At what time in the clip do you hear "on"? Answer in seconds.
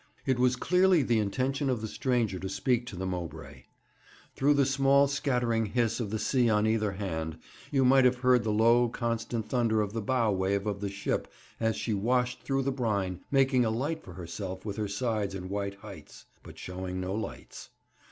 6.49-6.65